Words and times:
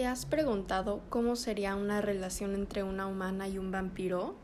¿Te 0.00 0.06
has 0.06 0.24
preguntado 0.24 1.02
cómo 1.10 1.36
sería 1.36 1.76
una 1.76 2.00
relación 2.00 2.54
entre 2.54 2.82
una 2.82 3.06
humana 3.06 3.48
y 3.48 3.58
un 3.58 3.70
vampiro? 3.70 4.34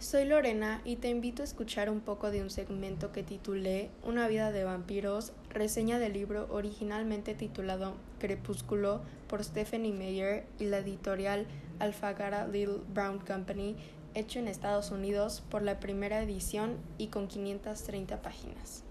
Soy 0.00 0.24
Lorena 0.24 0.80
y 0.84 0.96
te 0.96 1.08
invito 1.08 1.42
a 1.42 1.44
escuchar 1.44 1.88
un 1.88 2.00
poco 2.00 2.32
de 2.32 2.42
un 2.42 2.50
segmento 2.50 3.12
que 3.12 3.22
titulé 3.22 3.90
Una 4.02 4.26
vida 4.26 4.50
de 4.50 4.64
vampiros, 4.64 5.30
reseña 5.50 6.00
del 6.00 6.14
libro 6.14 6.48
originalmente 6.50 7.34
titulado 7.34 7.94
Crepúsculo 8.18 9.02
por 9.28 9.44
Stephanie 9.44 9.92
Meyer 9.92 10.46
y 10.58 10.64
la 10.64 10.78
editorial 10.78 11.46
Alfagara 11.78 12.48
Little 12.48 12.80
Brown 12.92 13.20
Company, 13.20 13.76
hecho 14.14 14.40
en 14.40 14.48
Estados 14.48 14.90
Unidos 14.90 15.44
por 15.48 15.62
la 15.62 15.78
primera 15.78 16.20
edición 16.20 16.74
y 16.98 17.06
con 17.06 17.28
530 17.28 18.20
páginas. 18.20 18.82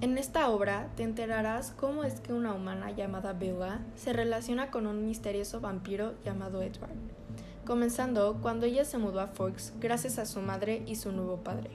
En 0.00 0.16
esta 0.16 0.48
obra 0.50 0.90
te 0.94 1.02
enterarás 1.02 1.72
cómo 1.72 2.04
es 2.04 2.20
que 2.20 2.32
una 2.32 2.54
humana 2.54 2.92
llamada 2.92 3.32
Bella 3.32 3.80
se 3.96 4.12
relaciona 4.12 4.70
con 4.70 4.86
un 4.86 5.04
misterioso 5.04 5.60
vampiro 5.60 6.14
llamado 6.24 6.62
Edward, 6.62 6.94
comenzando 7.66 8.38
cuando 8.40 8.66
ella 8.66 8.84
se 8.84 8.96
mudó 8.96 9.18
a 9.18 9.26
Forks 9.26 9.72
gracias 9.80 10.20
a 10.20 10.26
su 10.26 10.40
madre 10.40 10.84
y 10.86 10.94
su 10.94 11.10
nuevo 11.10 11.38
padre. 11.38 11.70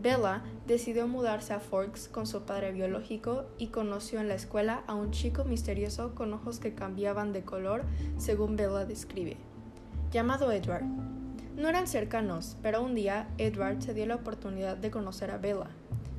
Bella 0.00 0.42
decidió 0.66 1.06
mudarse 1.06 1.52
a 1.52 1.60
Forks 1.60 2.08
con 2.08 2.26
su 2.26 2.40
padre 2.44 2.72
biológico 2.72 3.44
y 3.58 3.66
conoció 3.66 4.20
en 4.20 4.28
la 4.28 4.34
escuela 4.34 4.82
a 4.86 4.94
un 4.94 5.10
chico 5.10 5.44
misterioso 5.44 6.14
con 6.14 6.32
ojos 6.32 6.58
que 6.58 6.74
cambiaban 6.74 7.34
de 7.34 7.44
color 7.44 7.84
según 8.16 8.56
Bella 8.56 8.86
describe, 8.86 9.36
llamado 10.10 10.50
Edward. 10.52 10.86
No 11.58 11.68
eran 11.68 11.86
cercanos, 11.86 12.56
pero 12.62 12.82
un 12.82 12.94
día 12.94 13.28
Edward 13.36 13.82
se 13.82 13.92
dio 13.92 14.06
la 14.06 14.14
oportunidad 14.14 14.78
de 14.78 14.90
conocer 14.90 15.30
a 15.30 15.36
Bella. 15.36 15.68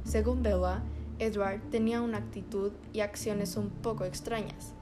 Según 0.05 0.43
Bella, 0.43 0.83
Edward 1.19 1.61
tenía 1.69 2.01
una 2.01 2.17
actitud 2.17 2.71
y 2.91 3.01
acciones 3.01 3.55
un 3.57 3.69
poco 3.69 4.05
extrañas. 4.05 4.73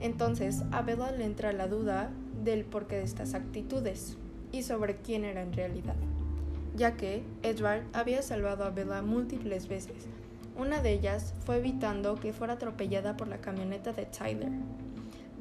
Entonces 0.00 0.62
a 0.72 0.82
Bella 0.82 1.12
le 1.12 1.24
entra 1.24 1.52
la 1.52 1.68
duda 1.68 2.10
del 2.42 2.64
porqué 2.64 2.96
de 2.96 3.04
estas 3.04 3.34
actitudes 3.34 4.16
y 4.52 4.62
sobre 4.62 4.96
quién 4.96 5.24
era 5.24 5.42
en 5.42 5.52
realidad, 5.52 5.96
ya 6.74 6.96
que 6.96 7.22
Edward 7.42 7.84
había 7.92 8.22
salvado 8.22 8.64
a 8.64 8.70
Bella 8.70 9.02
múltiples 9.02 9.68
veces. 9.68 10.06
Una 10.56 10.82
de 10.82 10.92
ellas 10.92 11.34
fue 11.44 11.58
evitando 11.58 12.16
que 12.16 12.32
fuera 12.32 12.54
atropellada 12.54 13.16
por 13.16 13.28
la 13.28 13.38
camioneta 13.38 13.92
de 13.92 14.06
Tyler. 14.06 14.50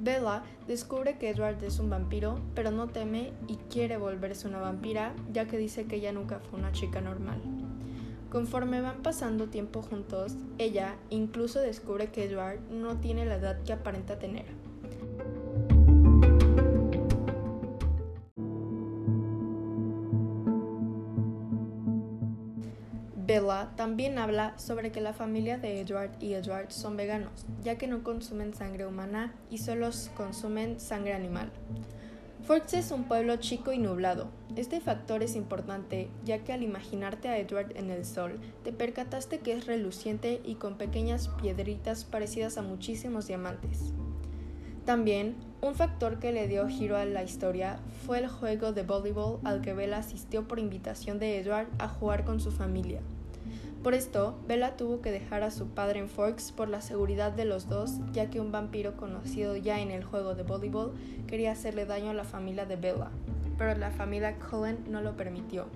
Bella 0.01 0.43
descubre 0.67 1.17
que 1.17 1.29
Edward 1.29 1.61
es 1.63 1.79
un 1.79 1.89
vampiro, 1.89 2.39
pero 2.55 2.71
no 2.71 2.87
teme 2.87 3.33
y 3.47 3.55
quiere 3.69 3.97
volverse 3.97 4.47
una 4.47 4.59
vampira, 4.59 5.13
ya 5.33 5.45
que 5.45 5.57
dice 5.57 5.85
que 5.85 5.97
ella 5.97 6.13
nunca 6.13 6.39
fue 6.39 6.59
una 6.59 6.71
chica 6.71 7.01
normal. 7.01 7.41
Conforme 8.29 8.79
van 8.81 9.01
pasando 9.01 9.47
tiempo 9.47 9.81
juntos, 9.81 10.35
ella 10.59 10.97
incluso 11.09 11.59
descubre 11.59 12.11
que 12.11 12.25
Edward 12.25 12.59
no 12.69 12.97
tiene 12.97 13.25
la 13.25 13.37
edad 13.37 13.63
que 13.63 13.73
aparenta 13.73 14.19
tener. 14.19 14.45
Bella 23.15 23.71
también 23.75 24.19
habla 24.19 24.57
sobre 24.59 24.91
que 24.91 25.01
la 25.01 25.13
familia 25.13 25.57
de 25.57 25.81
Edward 25.81 26.11
y 26.19 26.33
Edward 26.33 26.71
son 26.71 26.97
veganos, 26.97 27.45
ya 27.63 27.77
que 27.79 27.87
no 27.87 28.03
consumen 28.03 28.53
sangre 28.53 28.85
humana 28.85 29.33
y 29.49 29.57
solo 29.57 29.89
consumen 30.15 30.79
sangre 30.79 31.13
animal. 31.13 31.51
Forks 32.49 32.73
es 32.73 32.89
un 32.89 33.03
pueblo 33.03 33.35
chico 33.35 33.73
y 33.73 33.77
nublado. 33.77 34.31
Este 34.55 34.81
factor 34.81 35.21
es 35.21 35.35
importante 35.35 36.09
ya 36.25 36.39
que 36.39 36.51
al 36.51 36.63
imaginarte 36.63 37.29
a 37.29 37.37
Edward 37.37 37.77
en 37.77 37.91
el 37.91 38.05
sol, 38.05 38.39
te 38.63 38.73
percataste 38.73 39.37
que 39.37 39.53
es 39.53 39.67
reluciente 39.67 40.41
y 40.43 40.55
con 40.55 40.75
pequeñas 40.75 41.27
piedritas 41.39 42.05
parecidas 42.05 42.57
a 42.57 42.63
muchísimos 42.63 43.27
diamantes. 43.27 43.93
También, 44.83 45.35
un 45.61 45.75
factor 45.75 46.17
que 46.17 46.31
le 46.31 46.47
dio 46.47 46.67
giro 46.67 46.97
a 46.97 47.05
la 47.05 47.21
historia 47.21 47.81
fue 48.07 48.17
el 48.17 48.27
juego 48.27 48.71
de 48.71 48.81
voleibol 48.81 49.37
al 49.43 49.61
que 49.61 49.75
Bella 49.75 49.99
asistió 49.99 50.47
por 50.47 50.57
invitación 50.57 51.19
de 51.19 51.37
Edward 51.37 51.67
a 51.77 51.87
jugar 51.87 52.25
con 52.25 52.39
su 52.39 52.49
familia. 52.49 53.01
Por 53.83 53.93
esto, 53.93 54.37
Bella 54.45 54.75
tuvo 54.75 54.99
que 54.99 55.09
dejar 55.09 55.41
a 55.41 55.51
su 55.51 55.67
padre 55.67 55.99
en 55.99 56.09
Forks 56.09 56.51
por 56.51 56.67
la 56.67 56.81
seguridad 56.81 57.31
de 57.31 57.45
los 57.45 57.69
dos, 57.69 57.91
ya 58.11 58.29
que 58.29 58.41
un 58.41 58.51
vampiro 58.51 58.97
conocido 58.97 59.55
ya 59.55 59.79
en 59.79 59.89
el 59.89 60.03
juego 60.03 60.35
de 60.35 60.43
voleibol 60.43 60.91
quería 61.27 61.53
hacerle 61.53 61.85
daño 61.85 62.09
a 62.09 62.13
la 62.13 62.25
familia 62.25 62.65
de 62.65 62.75
Bella, 62.75 63.09
pero 63.57 63.77
la 63.77 63.91
familia 63.91 64.37
Cullen 64.37 64.83
no 64.89 64.99
lo 64.99 65.15
permitió. 65.15 65.67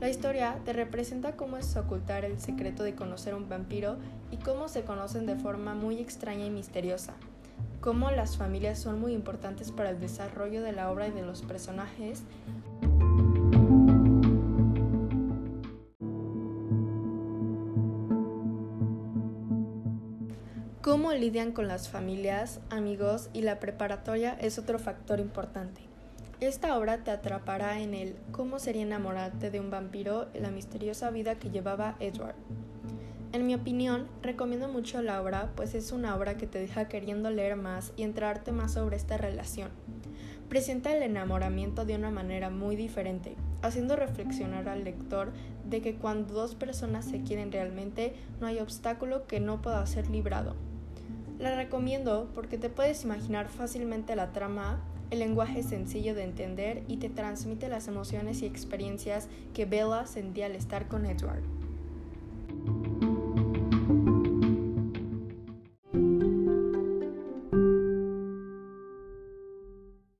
La 0.00 0.08
historia 0.08 0.58
te 0.64 0.72
representa 0.72 1.36
cómo 1.36 1.58
es 1.58 1.76
ocultar 1.76 2.24
el 2.24 2.40
secreto 2.40 2.84
de 2.84 2.94
conocer 2.94 3.34
un 3.34 3.50
vampiro 3.50 3.98
y 4.30 4.38
cómo 4.38 4.68
se 4.68 4.84
conocen 4.84 5.26
de 5.26 5.36
forma 5.36 5.74
muy 5.74 5.98
extraña 5.98 6.46
y 6.46 6.50
misteriosa. 6.50 7.12
Cómo 7.82 8.10
las 8.10 8.38
familias 8.38 8.78
son 8.78 8.98
muy 8.98 9.12
importantes 9.12 9.72
para 9.72 9.90
el 9.90 10.00
desarrollo 10.00 10.62
de 10.62 10.72
la 10.72 10.90
obra 10.90 11.08
y 11.08 11.10
de 11.10 11.20
los 11.20 11.42
personajes 11.42 12.22
Cómo 20.82 21.12
lidian 21.12 21.52
con 21.52 21.68
las 21.68 21.90
familias, 21.90 22.58
amigos 22.70 23.28
y 23.34 23.42
la 23.42 23.60
preparatoria 23.60 24.32
es 24.40 24.58
otro 24.58 24.78
factor 24.78 25.20
importante. 25.20 25.82
Esta 26.40 26.78
obra 26.78 27.04
te 27.04 27.10
atrapará 27.10 27.80
en 27.80 27.92
el 27.92 28.16
cómo 28.32 28.58
sería 28.58 28.80
enamorarte 28.80 29.50
de 29.50 29.60
un 29.60 29.70
vampiro 29.70 30.28
la 30.32 30.50
misteriosa 30.50 31.10
vida 31.10 31.34
que 31.34 31.50
llevaba 31.50 31.96
Edward. 32.00 32.34
En 33.32 33.46
mi 33.46 33.54
opinión, 33.54 34.08
recomiendo 34.22 34.68
mucho 34.68 35.02
la 35.02 35.20
obra, 35.20 35.50
pues 35.54 35.74
es 35.74 35.92
una 35.92 36.16
obra 36.16 36.38
que 36.38 36.46
te 36.46 36.58
deja 36.58 36.88
queriendo 36.88 37.28
leer 37.28 37.56
más 37.56 37.92
y 37.98 38.02
entrarte 38.02 38.50
más 38.50 38.72
sobre 38.72 38.96
esta 38.96 39.18
relación. 39.18 39.68
Presenta 40.50 40.92
el 40.92 41.04
enamoramiento 41.04 41.84
de 41.84 41.94
una 41.94 42.10
manera 42.10 42.50
muy 42.50 42.74
diferente, 42.74 43.36
haciendo 43.62 43.94
reflexionar 43.94 44.68
al 44.68 44.82
lector 44.82 45.30
de 45.64 45.80
que 45.80 45.94
cuando 45.94 46.34
dos 46.34 46.56
personas 46.56 47.04
se 47.04 47.22
quieren 47.22 47.52
realmente, 47.52 48.14
no 48.40 48.48
hay 48.48 48.58
obstáculo 48.58 49.28
que 49.28 49.38
no 49.38 49.62
pueda 49.62 49.86
ser 49.86 50.10
librado. 50.10 50.56
La 51.38 51.54
recomiendo 51.54 52.32
porque 52.34 52.58
te 52.58 52.68
puedes 52.68 53.04
imaginar 53.04 53.48
fácilmente 53.48 54.16
la 54.16 54.32
trama, 54.32 54.82
el 55.12 55.20
lenguaje 55.20 55.60
es 55.60 55.66
sencillo 55.66 56.16
de 56.16 56.24
entender 56.24 56.82
y 56.88 56.96
te 56.96 57.10
transmite 57.10 57.68
las 57.68 57.86
emociones 57.86 58.42
y 58.42 58.46
experiencias 58.46 59.28
que 59.54 59.66
Bella 59.66 60.04
sentía 60.06 60.46
al 60.46 60.56
estar 60.56 60.88
con 60.88 61.06
Edward. 61.06 61.59